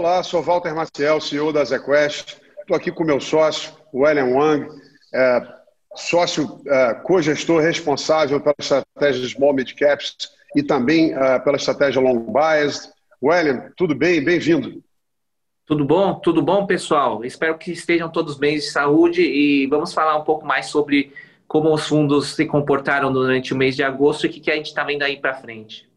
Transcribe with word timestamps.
Olá, 0.00 0.22
sou 0.22 0.42
Walter 0.42 0.74
Maciel, 0.74 1.20
CEO 1.20 1.52
da 1.52 1.62
ZQuest. 1.62 2.38
Estou 2.62 2.74
aqui 2.74 2.90
com 2.90 3.04
meu 3.04 3.20
sócio, 3.20 3.74
o 3.92 4.08
Ellen 4.08 4.32
Wang, 4.32 4.66
é, 5.12 5.42
sócio 5.94 6.62
é, 6.66 6.94
co-gestor 6.94 7.60
responsável 7.60 8.40
pela 8.40 8.54
estratégia 8.58 9.28
Small 9.28 9.52
Mid 9.52 9.74
Caps 9.74 10.16
e 10.56 10.62
também 10.62 11.12
é, 11.12 11.38
pela 11.40 11.58
estratégia 11.58 12.00
Long 12.00 12.32
Biased. 12.32 12.90
Ellen, 13.22 13.70
tudo 13.76 13.94
bem? 13.94 14.24
Bem-vindo. 14.24 14.82
Tudo 15.66 15.84
bom? 15.84 16.14
Tudo 16.14 16.40
bom, 16.40 16.64
pessoal? 16.64 17.22
Espero 17.22 17.58
que 17.58 17.70
estejam 17.70 18.08
todos 18.08 18.38
bem 18.38 18.54
de 18.54 18.62
saúde 18.62 19.20
e 19.20 19.66
vamos 19.66 19.92
falar 19.92 20.16
um 20.16 20.24
pouco 20.24 20.46
mais 20.46 20.64
sobre 20.64 21.12
como 21.46 21.74
os 21.74 21.86
fundos 21.86 22.34
se 22.34 22.46
comportaram 22.46 23.12
durante 23.12 23.52
o 23.52 23.56
mês 23.56 23.76
de 23.76 23.82
agosto 23.82 24.26
e 24.26 24.30
o 24.30 24.32
que 24.32 24.50
a 24.50 24.56
gente 24.56 24.68
está 24.68 24.82
vendo 24.82 25.02
aí 25.02 25.18
para 25.18 25.34
frente. 25.34 25.89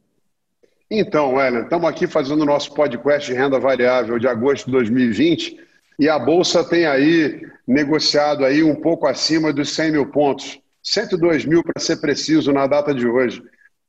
Então, 0.95 1.41
Ellen, 1.41 1.63
estamos 1.63 1.89
aqui 1.89 2.05
fazendo 2.05 2.43
o 2.43 2.45
nosso 2.45 2.71
podcast 2.71 3.27
de 3.27 3.35
renda 3.35 3.59
variável 3.59 4.19
de 4.19 4.27
agosto 4.27 4.67
de 4.67 4.73
2020 4.73 5.57
e 5.97 6.07
a 6.07 6.19
Bolsa 6.19 6.63
tem 6.63 6.85
aí 6.85 7.41
negociado 7.67 8.45
aí 8.45 8.61
um 8.61 8.75
pouco 8.75 9.07
acima 9.07 9.51
dos 9.51 9.73
100 9.73 9.91
mil 9.91 10.11
pontos, 10.11 10.61
102 10.83 11.45
mil 11.45 11.63
para 11.63 11.81
ser 11.81 11.97
preciso 11.97 12.53
na 12.53 12.67
data 12.67 12.93
de 12.93 13.07
hoje. 13.07 13.41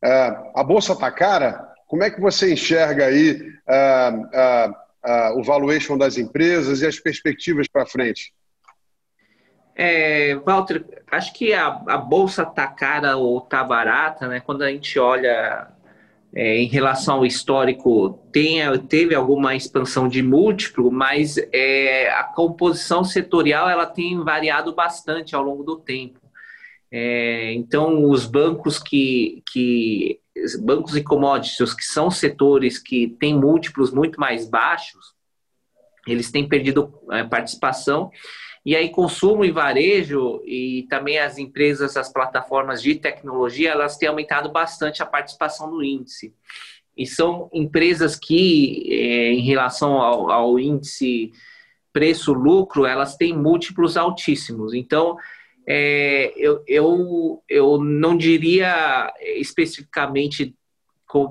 É, 0.03 0.35
a 0.55 0.65
Bolsa 0.65 0.95
está 0.95 1.11
cara? 1.11 1.75
Como 1.89 2.03
é 2.03 2.11
que 2.11 2.19
você 2.19 2.51
enxerga 2.51 3.05
aí 3.05 3.53
é, 3.69 4.71
é, 5.05 5.31
o 5.33 5.43
valuation 5.43 5.99
das 5.99 6.17
empresas 6.17 6.81
e 6.81 6.87
as 6.87 6.99
perspectivas 6.99 7.69
para 7.69 7.85
frente? 7.85 8.33
É, 9.77 10.37
Walter, 10.37 10.83
acho 11.11 11.35
que 11.35 11.53
a, 11.53 11.67
a 11.87 11.99
bolsa 11.99 12.45
está 12.45 12.67
cara 12.67 13.19
ou 13.19 13.41
está 13.41 13.63
barata, 13.63 14.27
né? 14.27 14.41
Quando 14.41 14.63
a 14.63 14.71
gente 14.71 14.99
olha 14.99 15.74
é, 16.35 16.59
em 16.59 16.67
relação 16.67 17.17
ao 17.17 17.27
histórico, 17.27 18.19
tem, 18.33 18.61
teve 18.89 19.15
alguma 19.15 19.55
expansão 19.55 20.09
de 20.09 20.21
múltiplo, 20.23 20.91
mas 20.91 21.37
é, 21.53 22.11
a 22.11 22.25
composição 22.25 23.05
setorial 23.05 23.69
ela 23.69 23.87
tem 23.87 24.19
variado 24.23 24.75
bastante 24.75 25.37
ao 25.37 25.43
longo 25.43 25.63
do 25.63 25.77
tempo. 25.77 26.21
É, 26.91 27.53
então, 27.55 28.09
os 28.11 28.27
bancos 28.27 28.79
que, 28.79 29.43
que 29.51 30.21
bancos 30.61 30.97
e 30.97 31.03
commodities, 31.03 31.73
que 31.73 31.85
são 31.85 32.11
setores 32.11 32.79
que 32.79 33.09
têm 33.21 33.39
múltiplos 33.39 33.93
muito 33.93 34.19
mais 34.19 34.49
baixos, 34.49 35.15
eles 36.07 36.31
têm 36.31 36.49
perdido 36.49 36.93
é, 37.11 37.25
participação 37.25 38.11
e 38.65 38.75
aí, 38.75 38.89
consumo 38.89 39.45
e 39.45 39.51
varejo 39.51 40.41
e 40.47 40.87
também 40.89 41.19
as 41.19 41.37
empresas, 41.37 41.99
as 41.99 42.11
plataformas 42.11 42.81
de 42.81 42.95
tecnologia, 42.95 43.71
elas 43.71 43.99
têm 43.99 44.09
aumentado 44.09 44.51
bastante 44.51 45.03
a 45.03 45.07
participação 45.07 45.71
no 45.71 45.85
índice. 45.85 46.35
E 46.97 47.07
são 47.07 47.51
empresas 47.53 48.17
que, 48.17 48.87
é, 48.91 49.33
em 49.33 49.43
relação 49.43 50.01
ao, 50.01 50.31
ao 50.31 50.59
índice 50.59 51.31
preço-lucro, 51.93 52.87
elas 52.87 53.17
têm 53.17 53.37
múltiplos 53.37 53.99
altíssimos. 53.99 54.73
Então, 54.73 55.19
é, 55.69 56.33
eu, 56.35 56.63
eu, 56.67 57.43
eu 57.47 57.79
não 57.79 58.17
diria 58.17 59.13
especificamente 59.37 60.55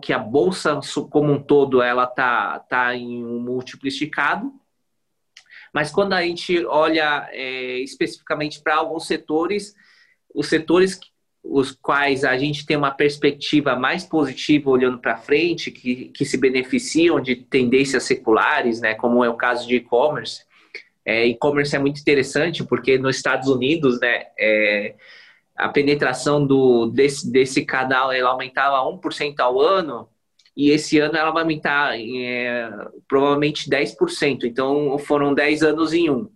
que 0.01 0.13
a 0.13 0.19
bolsa 0.19 0.79
como 1.09 1.33
um 1.33 1.41
todo 1.41 1.81
ela 1.81 2.03
está 2.03 2.59
tá 2.59 2.95
em 2.95 3.25
um 3.25 3.39
múltiplo 3.39 3.87
esticado, 3.87 4.53
mas 5.73 5.91
quando 5.91 6.13
a 6.13 6.21
gente 6.21 6.65
olha 6.65 7.27
é, 7.31 7.79
especificamente 7.79 8.61
para 8.61 8.75
alguns 8.75 9.07
setores, 9.07 9.73
os 10.33 10.47
setores 10.47 10.99
os 11.43 11.71
quais 11.71 12.23
a 12.23 12.37
gente 12.37 12.65
tem 12.65 12.77
uma 12.77 12.91
perspectiva 12.91 13.75
mais 13.75 14.05
positiva 14.05 14.69
olhando 14.69 14.97
para 14.97 15.17
frente, 15.17 15.71
que, 15.71 16.05
que 16.05 16.23
se 16.23 16.37
beneficiam 16.37 17.19
de 17.19 17.35
tendências 17.35 18.03
seculares, 18.03 18.79
né, 18.79 18.93
como 18.95 19.25
é 19.25 19.29
o 19.29 19.35
caso 19.35 19.67
de 19.67 19.75
e-commerce. 19.75 20.45
É, 21.05 21.25
e-commerce 21.27 21.75
é 21.75 21.79
muito 21.79 21.99
interessante 21.99 22.63
porque 22.63 22.97
nos 22.97 23.17
Estados 23.17 23.49
Unidos, 23.49 23.99
né, 23.99 24.27
é, 24.39 24.95
a 25.53 25.67
penetração 25.67 26.45
do, 26.45 26.87
desse, 26.87 27.29
desse 27.29 27.65
canal 27.65 28.09
ela 28.11 28.29
aumentava 28.29 28.77
1% 28.89 29.35
ao 29.39 29.59
ano, 29.59 30.07
e 30.55 30.69
esse 30.69 30.99
ano 30.99 31.17
ela 31.17 31.31
vai 31.31 31.43
aumentar 31.43 31.97
é, 31.97 32.69
provavelmente 33.07 33.69
10%. 33.69 34.43
Então 34.43 34.97
foram 34.99 35.33
10 35.33 35.63
anos 35.63 35.93
em 35.93 36.09
um. 36.09 36.29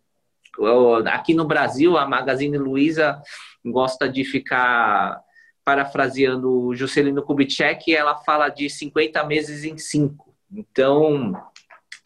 Aqui 1.05 1.33
no 1.33 1.45
Brasil, 1.45 1.97
a 1.97 2.07
Magazine 2.07 2.57
Luiza 2.57 3.21
gosta 3.63 4.09
de 4.09 4.23
ficar 4.23 5.21
parafraseando 5.63 6.73
Juscelino 6.73 7.21
Kubitschek, 7.21 7.93
ela 7.93 8.15
fala 8.15 8.49
de 8.49 8.69
50 8.69 9.23
meses 9.25 9.65
em 9.65 9.77
5. 9.77 10.33
Então, 10.51 11.33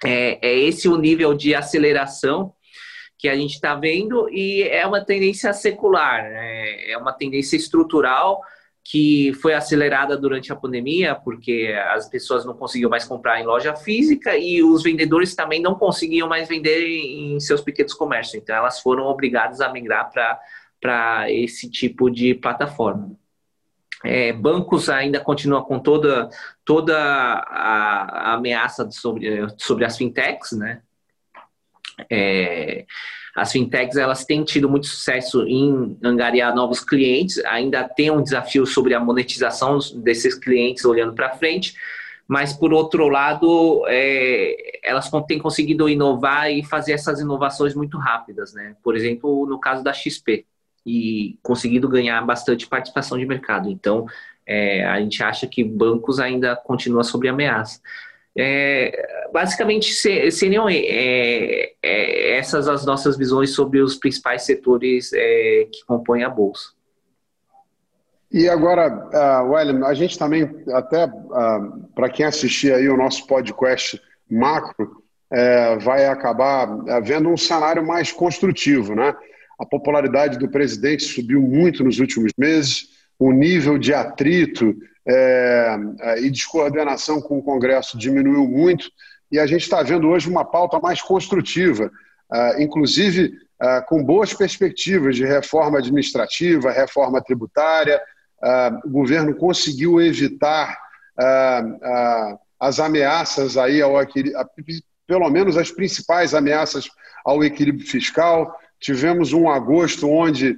é, 0.04 0.40
é 0.42 0.60
esse 0.60 0.90
o 0.90 0.98
nível 0.98 1.34
de 1.36 1.54
aceleração 1.54 2.54
que 3.20 3.30
a 3.30 3.36
gente 3.36 3.54
está 3.54 3.76
vendo 3.76 4.28
e 4.32 4.64
é 4.64 4.86
uma 4.86 5.06
tendência 5.06 5.54
secular, 5.54 6.24
né? 6.24 6.90
é 6.90 6.98
uma 6.98 7.14
tendência 7.14 7.56
estrutural 7.56 8.42
que 8.84 9.32
foi 9.36 9.54
acelerada 9.54 10.18
durante 10.18 10.52
a 10.52 10.56
pandemia, 10.56 11.16
porque 11.16 11.74
as 11.92 12.10
pessoas 12.10 12.46
não 12.46 12.54
conseguiam 12.54 12.90
mais 12.90 13.06
comprar 13.06 13.40
em 13.40 13.46
loja 13.46 13.76
física 13.76 14.36
e 14.36 14.64
os 14.64 14.84
vendedores 14.84 15.36
também 15.36 15.62
não 15.62 15.76
conseguiam 15.76 16.28
mais 16.28 16.48
vender 16.48 16.88
em 16.88 17.40
seus 17.40 17.62
pequenos 17.62 17.94
comércios. 17.94 18.42
Então, 18.42 18.56
elas 18.56 18.80
foram 18.80 19.04
obrigadas 19.06 19.62
a 19.62 19.72
migrar 19.72 20.12
para 20.80 21.32
esse 21.32 21.70
tipo 21.70 22.10
de 22.10 22.34
plataforma. 22.34 23.12
É, 24.04 24.34
bancos 24.34 24.90
ainda 24.90 25.20
continuam 25.20 25.64
com 25.64 25.80
toda, 25.80 26.28
toda 26.66 26.98
a, 26.98 28.32
a 28.32 28.34
ameaça 28.34 28.90
sobre, 28.90 29.46
sobre 29.60 29.86
as 29.86 29.96
fintechs, 29.96 30.54
né? 30.54 30.82
É, 32.10 32.86
as 33.36 33.52
fintechs 33.52 33.96
elas 33.96 34.26
têm 34.26 34.44
tido 34.44 34.70
muito 34.70 34.88
sucesso 34.88 35.46
em 35.48 35.98
angariar 36.04 36.54
novos 36.54 36.84
clientes, 36.84 37.44
ainda 37.46 37.84
tem 37.88 38.12
um 38.12 38.22
desafio 38.22 38.66
sobre 38.66 38.94
a 38.94 39.00
monetização 39.00 39.80
desses 39.96 40.36
clientes 40.36 40.84
olhando 40.84 41.14
para 41.14 41.32
frente, 41.32 41.74
mas 42.28 42.54
por 42.54 42.74
outro 42.74 43.08
lado, 43.08 43.84
é, 43.88 44.80
elas 44.84 45.10
têm 45.28 45.40
conseguido 45.40 45.90
inovar 45.90 46.52
e 46.52 46.64
fazer 46.64 46.94
essas 46.94 47.20
inovações 47.20 47.76
muito 47.76 47.98
rápidas, 47.98 48.54
né? 48.54 48.76
Por 48.84 48.96
exemplo, 48.96 49.46
no 49.46 49.60
caso 49.60 49.84
da 49.84 49.94
XP, 49.94 50.46
e 50.86 51.38
conseguido 51.44 51.88
ganhar 51.88 52.22
bastante 52.26 52.68
participação 52.68 53.18
de 53.18 53.26
mercado. 53.26 53.70
Então, 53.70 54.06
é, 54.46 54.86
a 54.86 55.00
gente 55.00 55.24
acha 55.24 55.48
que 55.48 55.64
bancos 55.64 56.20
ainda 56.20 56.56
continuam 56.56 57.04
sob 57.04 57.28
ameaça. 57.28 57.80
É, 58.36 59.28
basicamente, 59.34 59.92
seriam 60.32 60.68
é, 60.70 61.74
essas 62.42 62.68
as 62.68 62.86
nossas 62.86 63.18
visões 63.18 63.54
sobre 63.54 63.82
os 63.82 63.96
principais 63.96 64.44
setores 64.44 65.12
é, 65.14 65.68
que 65.72 65.86
compõem 65.86 66.24
a 66.24 66.30
Bolsa. 66.30 66.72
E 68.32 68.48
agora, 68.48 68.88
uh, 68.90 69.52
Wellen, 69.52 69.84
a 69.84 69.94
gente 69.94 70.18
também, 70.18 70.50
até 70.70 71.06
uh, 71.06 71.90
para 71.94 72.10
quem 72.10 72.26
assistir 72.26 72.74
aí 72.74 72.88
o 72.88 72.96
nosso 72.96 73.28
podcast 73.28 74.02
macro, 74.30 75.02
é, 75.32 75.78
vai 75.78 76.06
acabar 76.06 76.68
é, 76.88 77.00
vendo 77.00 77.30
um 77.30 77.38
cenário 77.38 77.86
mais 77.86 78.12
construtivo, 78.12 78.94
né? 78.94 79.16
A 79.58 79.66
popularidade 79.66 80.38
do 80.38 80.50
presidente 80.50 81.04
subiu 81.04 81.42
muito 81.42 81.84
nos 81.84 82.00
últimos 82.00 82.34
meses, 82.38 82.90
o 83.18 83.32
nível 83.32 83.78
de 83.78 83.94
atrito 83.94 84.76
é, 85.08 85.78
é, 86.02 86.22
e 86.22 86.30
descoordenação 86.30 87.22
com 87.22 87.38
o 87.38 87.44
Congresso 87.44 87.98
diminuiu 87.98 88.46
muito, 88.48 88.90
e 89.32 89.40
a 89.40 89.46
gente 89.46 89.62
está 89.62 89.82
vendo 89.82 90.10
hoje 90.10 90.30
uma 90.30 90.44
pauta 90.44 90.80
mais 90.80 91.02
construtiva, 91.02 91.90
inclusive 92.60 93.34
uh, 93.62 93.86
com 93.88 94.04
boas 94.04 94.34
perspectivas 94.34 95.16
de 95.16 95.26
reforma 95.26 95.78
administrativa, 95.78 96.72
reforma 96.72 97.22
tributária. 97.22 98.02
Uh, 98.42 98.88
o 98.88 98.90
governo 98.90 99.36
conseguiu 99.36 100.02
evitar 100.02 100.78
as 102.60 102.80
ameaças 102.80 103.58
aí 103.58 103.80
ao 103.80 104.02
equilíbrio, 104.02 104.44
pelo 105.06 105.30
menos 105.30 105.56
as 105.56 105.70
principais 105.70 106.34
ameaças 106.34 106.90
ao 107.24 107.44
equilíbrio 107.44 107.86
fiscal. 107.86 108.58
Tivemos 108.80 109.32
um 109.32 109.48
agosto 109.48 110.10
onde 110.10 110.58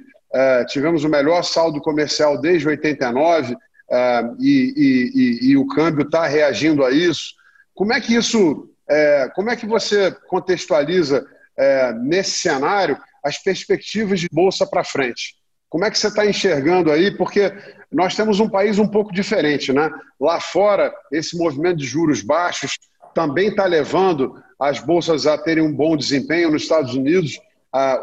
tivemos 0.69 1.03
o 1.03 1.09
melhor 1.09 1.43
saldo 1.43 1.81
comercial 1.81 2.39
desde 2.39 2.67
89 2.67 3.53
uh, 3.93 4.35
e, 4.39 4.73
e, 4.75 5.49
e, 5.49 5.57
o 5.57 5.67
câmbio 5.67 6.05
está 6.05 6.25
reagindo 6.25 6.83
a 6.83 6.91
isso. 6.91 7.33
Como 7.73 7.93
é 7.93 7.99
que 7.99 8.15
isso, 8.15 8.69
é, 8.89 9.29
como 9.35 9.49
é 9.49 9.55
que 9.55 9.65
você 9.65 10.11
contextualiza 10.27 11.25
é, 11.57 11.93
nesse 11.93 12.39
cenário 12.39 12.97
as 13.23 13.41
perspectivas 13.41 14.19
de 14.19 14.27
bolsa 14.31 14.65
para 14.65 14.83
frente? 14.83 15.35
Como 15.69 15.85
é 15.85 15.89
que 15.89 15.97
você 15.97 16.07
está 16.07 16.25
enxergando 16.25 16.91
aí? 16.91 17.15
Porque 17.17 17.51
nós 17.91 18.15
temos 18.15 18.39
um 18.39 18.49
país 18.49 18.77
um 18.77 18.87
pouco 18.87 19.11
diferente, 19.11 19.73
né? 19.73 19.89
Lá 20.19 20.39
fora, 20.39 20.93
esse 21.11 21.37
movimento 21.37 21.77
de 21.77 21.85
juros 21.85 22.21
baixos 22.21 22.77
também 23.13 23.49
está 23.49 23.65
levando 23.65 24.41
as 24.59 24.79
bolsas 24.79 25.25
a 25.25 25.37
terem 25.37 25.63
um 25.63 25.73
bom 25.73 25.97
desempenho. 25.97 26.51
Nos 26.51 26.63
Estados 26.63 26.93
Unidos, 26.93 27.39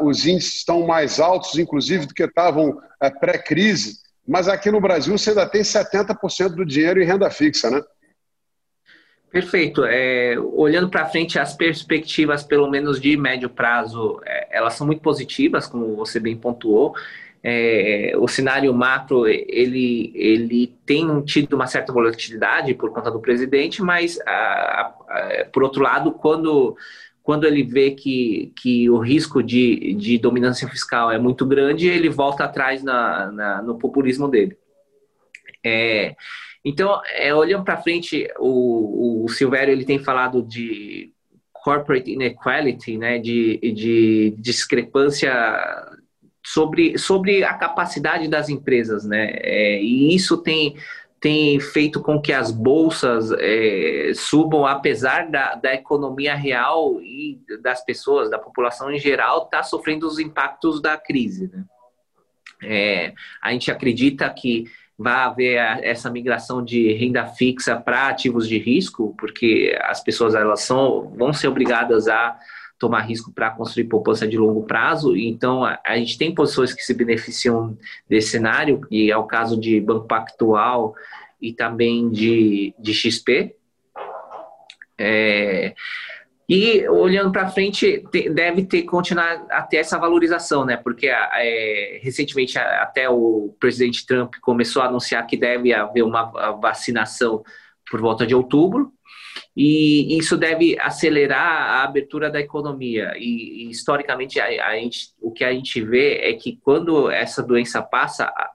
os 0.01 0.25
índices 0.25 0.55
estão 0.55 0.85
mais 0.85 1.19
altos, 1.19 1.57
inclusive, 1.57 2.05
do 2.05 2.13
que 2.13 2.23
estavam 2.23 2.77
ah, 2.99 3.09
pré-crise. 3.09 3.99
Mas 4.27 4.47
aqui 4.47 4.69
no 4.69 4.81
Brasil 4.81 5.17
você 5.17 5.29
ainda 5.29 5.47
tem 5.47 5.61
70% 5.61 6.49
do 6.49 6.65
dinheiro 6.65 7.01
em 7.01 7.05
renda 7.05 7.29
fixa, 7.29 7.69
né? 7.69 7.81
Perfeito. 9.31 9.85
É, 9.85 10.35
olhando 10.37 10.89
para 10.89 11.05
frente, 11.05 11.39
as 11.39 11.55
perspectivas, 11.55 12.43
pelo 12.43 12.69
menos 12.69 12.99
de 12.99 13.15
médio 13.15 13.49
prazo, 13.49 14.19
é, 14.25 14.57
elas 14.57 14.73
são 14.73 14.85
muito 14.85 15.01
positivas, 15.01 15.67
como 15.67 15.95
você 15.95 16.19
bem 16.19 16.35
pontuou. 16.35 16.93
É, 17.43 18.13
o 18.17 18.27
cenário 18.27 18.71
macro 18.71 19.27
ele, 19.27 20.11
ele 20.13 20.67
tem 20.85 21.21
tido 21.23 21.53
uma 21.55 21.65
certa 21.65 21.91
volatilidade 21.91 22.73
por 22.75 22.91
conta 22.91 23.09
do 23.09 23.19
presidente, 23.19 23.81
mas 23.81 24.19
a, 24.27 24.93
a, 25.09 25.45
por 25.51 25.63
outro 25.63 25.81
lado, 25.81 26.11
quando, 26.11 26.75
quando 27.23 27.47
ele 27.47 27.63
vê 27.63 27.91
que, 27.91 28.51
que 28.61 28.89
o 28.89 28.99
risco 28.99 29.41
de, 29.41 29.93
de 29.95 30.17
dominância 30.17 30.67
fiscal 30.67 31.09
é 31.09 31.17
muito 31.17 31.45
grande, 31.45 31.87
ele 31.87 32.09
volta 32.09 32.43
atrás 32.43 32.83
na, 32.83 33.31
na 33.31 33.61
no 33.61 33.79
populismo 33.79 34.27
dele. 34.27 34.57
É, 35.63 36.15
então, 36.63 37.01
é, 37.15 37.33
olhando 37.33 37.65
para 37.65 37.81
frente, 37.81 38.27
o, 38.37 39.23
o 39.23 39.29
Silvério 39.29 39.71
ele 39.71 39.85
tem 39.85 39.97
falado 39.97 40.43
de 40.43 41.11
corporate 41.51 42.11
inequality, 42.11 42.97
né, 42.97 43.19
de, 43.19 43.57
de 43.57 44.35
discrepância 44.37 45.31
sobre, 46.43 46.97
sobre 46.97 47.43
a 47.43 47.53
capacidade 47.53 48.27
das 48.27 48.49
empresas, 48.49 49.05
né, 49.05 49.31
é, 49.35 49.81
e 49.81 50.15
isso 50.15 50.37
tem, 50.37 50.75
tem 51.19 51.59
feito 51.59 52.01
com 52.01 52.19
que 52.19 52.33
as 52.33 52.51
bolsas 52.51 53.31
é, 53.31 54.11
subam, 54.15 54.65
apesar 54.65 55.29
da, 55.29 55.55
da 55.55 55.73
economia 55.73 56.35
real 56.35 56.99
e 57.01 57.39
das 57.61 57.83
pessoas, 57.85 58.29
da 58.29 58.39
população 58.39 58.91
em 58.91 58.97
geral, 58.99 59.43
está 59.45 59.61
sofrendo 59.61 60.07
os 60.07 60.17
impactos 60.17 60.81
da 60.81 60.97
crise. 60.97 61.47
Né? 61.53 61.63
É, 62.63 63.13
a 63.41 63.51
gente 63.51 63.71
acredita 63.71 64.29
que 64.29 64.65
vai 65.01 65.13
haver 65.13 65.55
essa 65.83 66.09
migração 66.09 66.63
de 66.63 66.93
renda 66.93 67.25
fixa 67.25 67.75
para 67.75 68.09
ativos 68.09 68.47
de 68.47 68.57
risco, 68.57 69.15
porque 69.17 69.77
as 69.81 70.03
pessoas 70.03 70.35
elas 70.35 70.61
são, 70.61 71.11
vão 71.17 71.33
ser 71.33 71.47
obrigadas 71.47 72.07
a 72.07 72.37
tomar 72.77 73.01
risco 73.01 73.31
para 73.31 73.51
construir 73.51 73.85
poupança 73.85 74.27
de 74.27 74.37
longo 74.37 74.63
prazo. 74.63 75.15
Então, 75.15 75.63
a, 75.63 75.79
a, 75.85 75.97
gente 75.97 76.17
tem 76.17 76.33
posições 76.33 76.73
que 76.73 76.81
se 76.81 76.93
beneficiam 76.93 77.77
desse 78.09 78.29
cenário, 78.29 78.81
e 78.89 79.11
é 79.11 79.17
o 79.17 79.25
caso 79.25 79.59
de 79.59 79.79
Banco 79.79 80.07
Pactual 80.07 80.95
e 81.41 81.53
também 81.53 82.09
de, 82.09 82.73
de 82.79 82.93
XP. 82.93 83.55
É, 84.97 85.73
e 86.53 86.85
olhando 86.89 87.31
para 87.31 87.47
frente, 87.47 88.03
deve 88.33 88.65
ter 88.65 88.81
continuar 88.81 89.45
até 89.49 89.77
essa 89.77 89.97
valorização, 89.97 90.65
né? 90.65 90.75
Porque 90.75 91.07
é, 91.07 92.01
recentemente 92.03 92.57
até 92.57 93.09
o 93.09 93.55
presidente 93.57 94.05
Trump 94.05 94.33
começou 94.41 94.81
a 94.81 94.87
anunciar 94.87 95.25
que 95.25 95.37
deve 95.37 95.73
haver 95.73 96.03
uma 96.03 96.25
vacinação 96.59 97.41
por 97.89 98.01
volta 98.01 98.27
de 98.27 98.35
outubro, 98.35 98.91
e 99.55 100.17
isso 100.17 100.35
deve 100.35 100.77
acelerar 100.77 101.39
a 101.39 101.83
abertura 101.83 102.29
da 102.29 102.41
economia. 102.41 103.13
E, 103.15 103.69
historicamente, 103.69 104.37
a, 104.37 104.67
a 104.67 104.75
gente, 104.75 105.13
o 105.21 105.31
que 105.31 105.45
a 105.45 105.53
gente 105.53 105.81
vê 105.81 106.17
é 106.17 106.33
que 106.33 106.57
quando 106.57 107.09
essa 107.09 107.41
doença 107.41 107.81
passa, 107.81 108.25
a, 108.25 108.51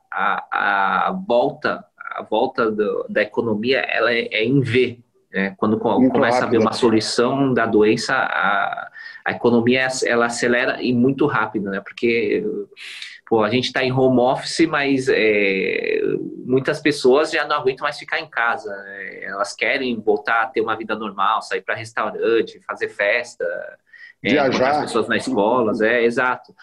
a, 0.52 1.08
a 1.08 1.12
volta, 1.12 1.82
a 1.98 2.22
volta 2.22 2.70
do, 2.70 3.06
da 3.08 3.22
economia, 3.22 3.78
ela 3.78 4.12
é, 4.12 4.28
é 4.31 4.44
em 4.44 4.60
V. 4.60 5.02
Né? 5.36 5.54
Quando 5.58 5.78
Muito 5.78 6.12
começa 6.14 6.38
rápido. 6.38 6.44
a 6.44 6.46
haver 6.46 6.60
uma 6.60 6.72
solução 6.72 7.52
da 7.52 7.66
doença, 7.66 8.14
a, 8.14 8.90
a 9.22 9.32
economia 9.32 9.86
ela 10.06 10.24
acelera 10.24 10.82
e 10.82 10.94
muito 10.94 11.26
rápido, 11.26 11.68
né? 11.68 11.78
Porque 11.84 12.42
pô, 13.28 13.44
a 13.44 13.50
gente 13.50 13.66
está 13.66 13.84
em 13.84 13.92
home 13.92 14.18
office, 14.18 14.66
mas 14.66 15.08
é, 15.10 16.00
muitas 16.46 16.80
pessoas 16.80 17.30
já 17.30 17.44
não 17.44 17.56
aguentam 17.56 17.84
mais 17.84 17.98
ficar 17.98 18.18
em 18.18 18.30
casa. 18.30 18.74
Né? 18.74 19.24
Elas 19.24 19.54
querem 19.54 20.00
voltar 20.00 20.40
a 20.40 20.46
ter 20.46 20.62
uma 20.62 20.74
vida 20.74 20.96
normal, 20.96 21.42
sair 21.42 21.60
para 21.60 21.74
restaurante, 21.74 22.58
fazer 22.60 22.88
festa, 22.88 23.44
é, 24.22 24.30
viajar, 24.30 24.70
as 24.70 24.80
pessoas 24.84 25.06
nas 25.06 25.26
escolas, 25.26 25.82
é 25.82 26.02
exato. 26.02 26.54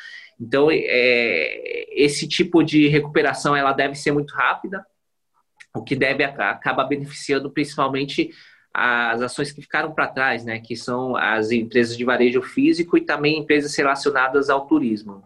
Então, 0.42 0.70
é, 0.72 1.86
esse 1.92 2.28
tipo 2.28 2.64
de 2.64 2.88
recuperação 2.88 3.56
ela 3.56 3.72
deve 3.72 3.94
ser 3.94 4.12
muito 4.14 4.34
rápida, 4.34 4.84
o 5.76 5.84
que 5.84 5.96
deve 5.96 6.24
acaba 6.24 6.84
beneficiando 6.84 7.52
principalmente 7.52 8.32
as 8.74 9.22
ações 9.22 9.52
que 9.52 9.62
ficaram 9.62 9.92
para 9.92 10.08
trás, 10.08 10.44
né, 10.44 10.60
que 10.60 10.76
são 10.76 11.16
as 11.16 11.52
empresas 11.52 11.96
de 11.96 12.04
varejo 12.04 12.42
físico 12.42 12.98
e 12.98 13.02
também 13.02 13.40
empresas 13.40 13.76
relacionadas 13.76 14.50
ao 14.50 14.66
turismo. 14.66 15.24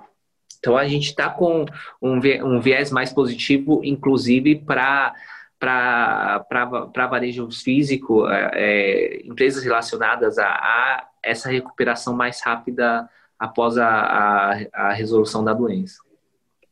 Então 0.59 0.75
a 0.75 0.85
gente 0.85 1.05
está 1.05 1.29
com 1.29 1.65
um, 2.01 2.19
um 2.43 2.59
viés 2.59 2.91
mais 2.91 3.13
positivo, 3.13 3.81
inclusive 3.83 4.55
para 4.55 5.13
para 5.59 7.07
varejo 7.09 7.49
físico, 7.49 8.27
é, 8.29 8.51
é, 8.53 9.21
empresas 9.25 9.63
relacionadas 9.63 10.37
a, 10.37 10.45
a, 10.45 11.07
essa 11.23 11.49
recuperação 11.49 12.15
mais 12.15 12.39
rápida 12.41 13.09
após 13.39 13.75
a, 13.75 13.87
a, 13.87 14.59
a 14.71 14.93
resolução 14.93 15.43
da 15.43 15.53
doença. 15.53 15.97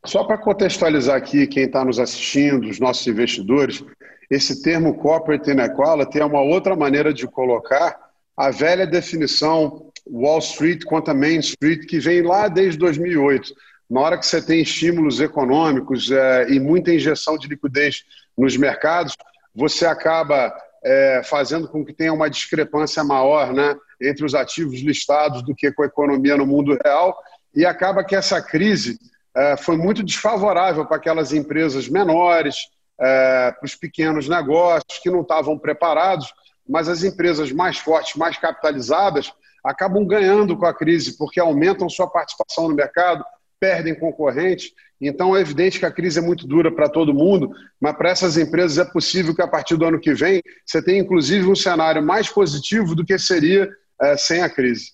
Só 0.06 0.24
para 0.24 0.38
contextualizar 0.38 1.18
aqui 1.18 1.48
quem 1.48 1.64
está 1.64 1.84
nos 1.84 2.00
assistindo, 2.00 2.70
os 2.70 2.80
nossos 2.80 3.08
investidores, 3.08 3.84
esse 4.30 4.62
termo 4.62 4.96
corporate 4.96 5.52
inequality 5.52 6.20
é 6.20 6.26
uma 6.26 6.42
outra 6.42 6.76
maneira 6.76 7.14
de 7.14 7.28
colocar 7.28 7.98
a 8.36 8.52
velha 8.52 8.86
definição 8.86 9.92
Wall 10.08 10.40
Street 10.40 10.84
contra 10.84 11.14
Main 11.14 11.40
Street, 11.40 11.86
que 11.88 12.00
vem 12.00 12.22
lá 12.22 12.48
desde 12.48 12.78
2008. 12.78 13.54
Na 13.90 14.02
hora 14.02 14.18
que 14.18 14.26
você 14.26 14.42
tem 14.42 14.62
estímulos 14.62 15.20
econômicos 15.20 16.12
é, 16.12 16.50
e 16.50 16.60
muita 16.60 16.94
injeção 16.94 17.38
de 17.38 17.48
liquidez 17.48 18.04
nos 18.38 18.58
mercados, 18.58 19.16
você 19.54 19.86
acaba 19.86 20.54
é, 20.84 21.22
fazendo 21.24 21.68
com 21.68 21.86
que 21.86 21.94
tenha 21.94 22.14
uma 22.14 22.30
discrepância 22.30 23.04
maior 23.04 23.54
né, 23.54 23.76
entre 24.02 24.26
os 24.26 24.36
ativos 24.36 24.80
listados 24.82 25.44
do 25.44 25.56
que 25.56 25.72
com 25.72 25.84
a 25.84 25.88
economia 25.88 26.36
no 26.36 26.46
mundo 26.46 26.78
real, 26.84 27.18
e 27.56 27.66
acaba 27.66 28.04
que 28.04 28.16
essa 28.16 28.42
crise 28.42 29.00
é, 29.36 29.58
foi 29.58 29.78
muito 29.78 30.04
desfavorável 30.04 30.86
para 30.86 30.98
aquelas 30.98 31.32
empresas 31.32 31.88
menores, 31.88 32.58
é, 33.00 33.52
para 33.52 33.66
os 33.66 33.76
pequenos 33.76 34.28
negócios 34.28 35.00
que 35.02 35.10
não 35.10 35.22
estavam 35.22 35.58
preparados, 35.58 36.34
mas 36.68 36.90
as 36.90 37.04
empresas 37.04 37.52
mais 37.52 37.78
fortes, 37.78 38.16
mais 38.16 38.38
capitalizadas, 38.38 39.32
acabam 39.64 40.06
ganhando 40.06 40.58
com 40.58 40.66
a 40.66 40.74
crise, 40.74 41.18
porque 41.18 41.40
aumentam 41.40 41.90
sua 41.90 42.10
participação 42.10 42.70
no 42.70 42.76
mercado, 42.76 43.24
perdem 43.60 43.98
concorrentes. 43.98 44.72
Então 45.02 45.36
é 45.36 45.42
evidente 45.42 45.80
que 45.80 45.86
a 45.86 45.92
crise 45.92 46.20
é 46.20 46.22
muito 46.22 46.48
dura 46.48 46.72
para 46.72 46.88
todo 46.88 47.14
mundo, 47.14 47.52
mas 47.82 47.96
para 47.98 48.10
essas 48.10 48.38
empresas 48.38 48.78
é 48.78 48.90
possível 48.90 49.36
que 49.36 49.42
a 49.42 49.48
partir 49.48 49.76
do 49.76 49.86
ano 49.86 50.00
que 50.00 50.14
vem 50.14 50.42
você 50.66 50.82
tenha 50.82 51.02
inclusive 51.02 51.48
um 51.48 51.56
cenário 51.56 52.02
mais 52.02 52.30
positivo 52.30 52.96
do 52.96 53.04
que 53.04 53.18
seria 53.18 53.70
é, 54.02 54.16
sem 54.16 54.42
a 54.42 54.50
crise. 54.50 54.92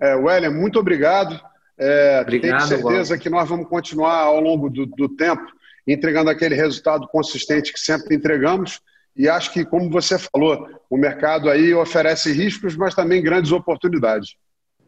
É, 0.00 0.14
Weller, 0.14 0.52
muito 0.52 0.78
obrigado. 0.78 1.40
É, 1.78 2.20
obrigado 2.22 2.68
tenho 2.68 2.82
certeza 2.82 3.16
que 3.16 3.30
nós 3.30 3.48
vamos 3.48 3.68
continuar 3.68 4.18
ao 4.18 4.40
longo 4.40 4.68
do, 4.68 4.84
do 4.84 5.08
tempo 5.08 5.46
entregando 5.92 6.30
aquele 6.30 6.54
resultado 6.54 7.08
consistente 7.08 7.72
que 7.72 7.80
sempre 7.80 8.14
entregamos. 8.14 8.80
E 9.16 9.28
acho 9.28 9.52
que, 9.52 9.64
como 9.64 9.90
você 9.90 10.18
falou, 10.18 10.68
o 10.88 10.96
mercado 10.96 11.50
aí 11.50 11.74
oferece 11.74 12.32
riscos, 12.32 12.76
mas 12.76 12.94
também 12.94 13.22
grandes 13.22 13.50
oportunidades. 13.50 14.36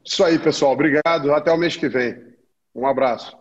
Isso 0.05 0.23
aí, 0.23 0.39
pessoal. 0.39 0.73
Obrigado. 0.73 1.35
Até 1.35 1.51
o 1.51 1.57
mês 1.57 1.77
que 1.77 1.89
vem. 1.89 2.17
Um 2.75 2.87
abraço. 2.87 3.40